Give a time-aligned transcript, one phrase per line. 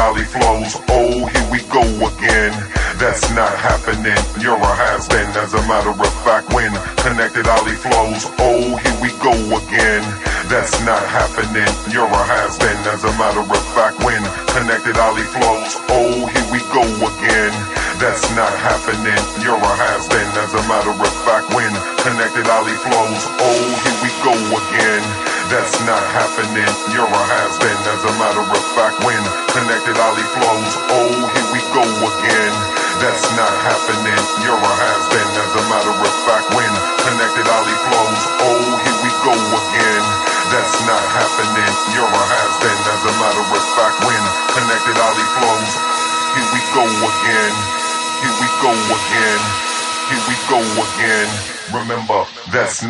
[0.00, 0.72] lolly flows.
[0.88, 2.52] Oh, here we go again.
[2.96, 4.16] That's not happening.
[4.40, 5.28] You're a has been.
[5.36, 6.72] As a matter of fact, when
[7.04, 8.24] connected ollie flows.
[8.40, 10.02] Oh, here we go again.
[10.48, 11.68] That's not happening.
[11.92, 12.80] You're a has been.
[12.88, 13.59] As a matter of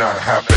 [0.00, 0.49] not happen.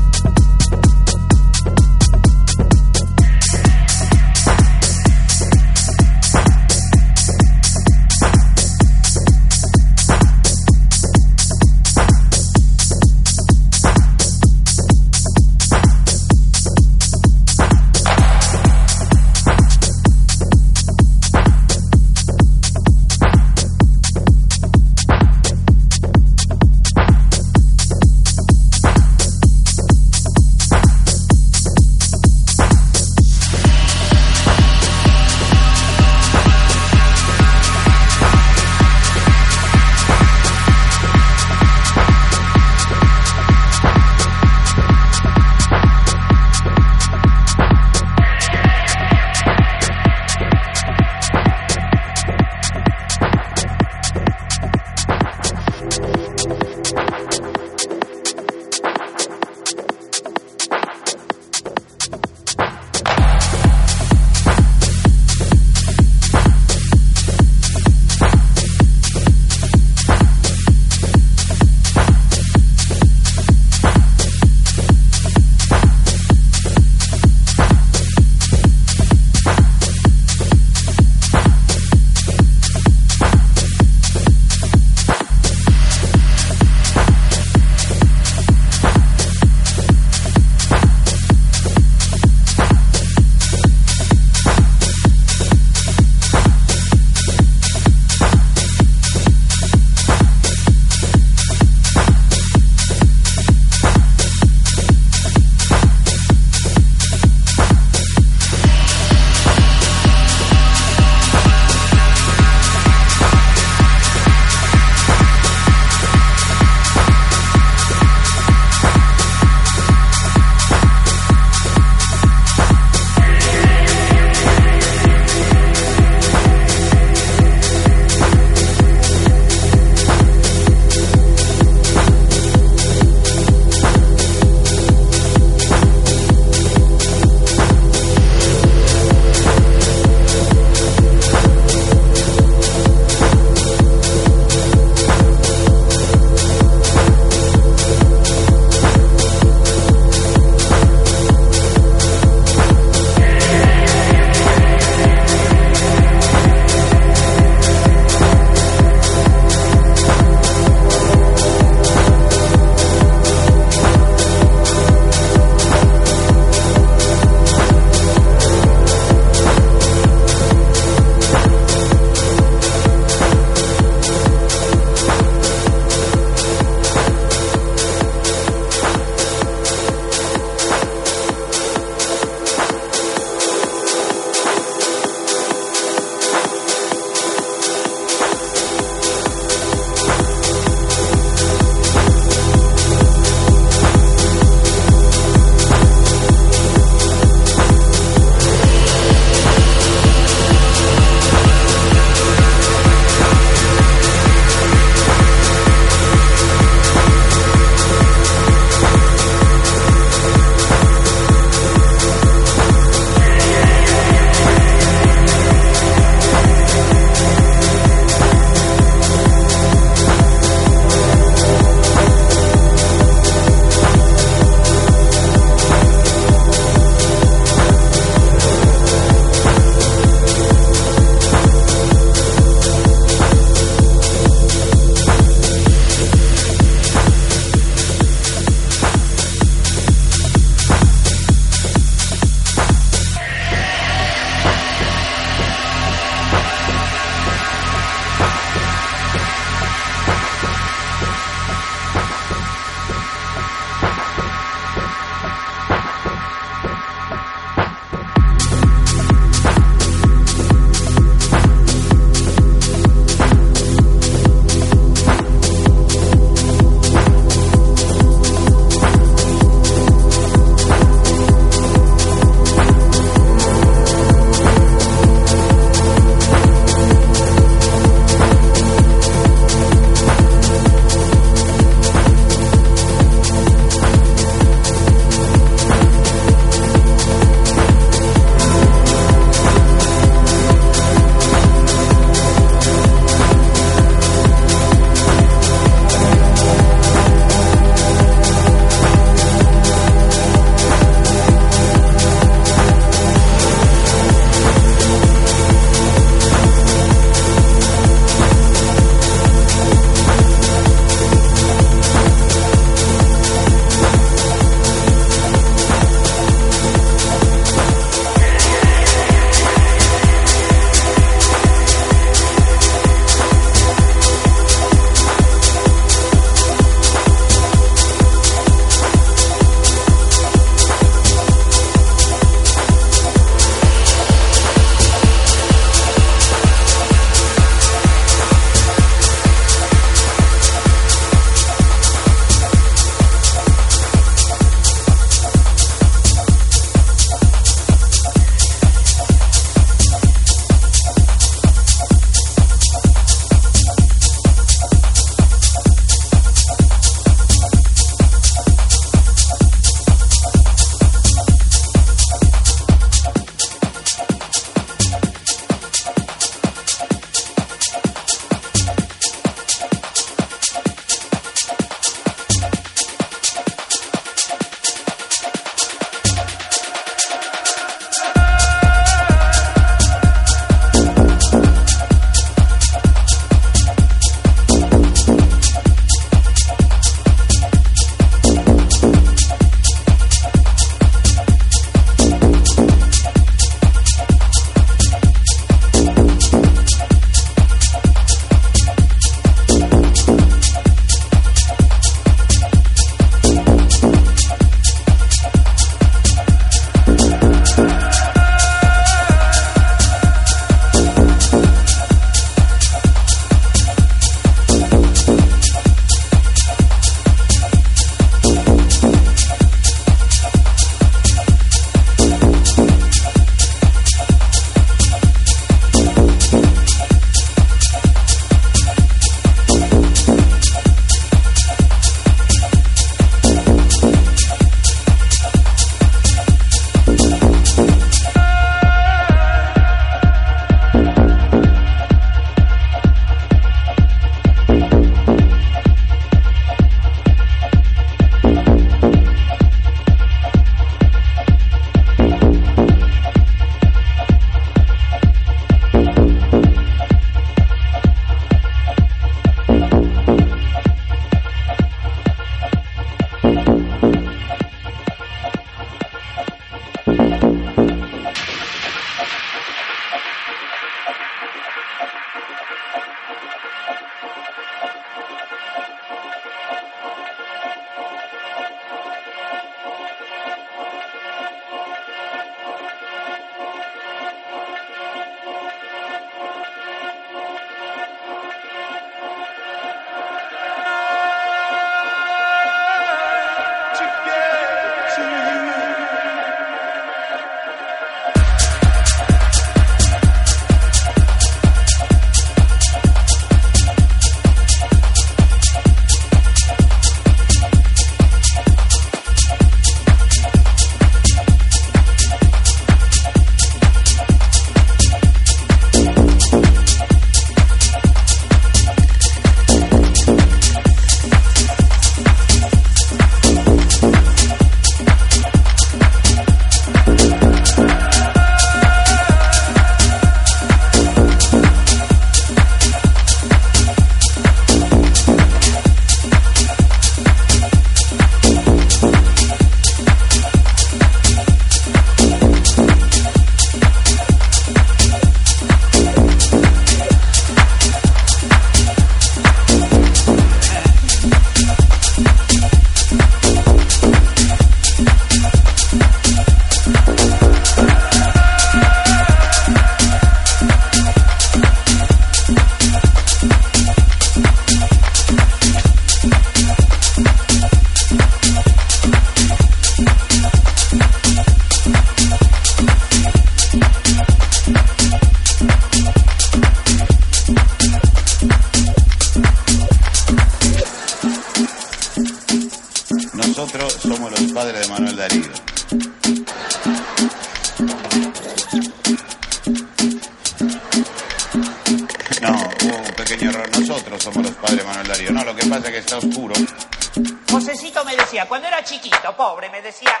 [598.38, 600.00] Cuando era chiquito, pobre, me decía,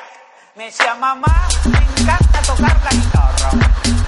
[0.54, 4.07] me decía, mamá, me encanta tocar la guitarra.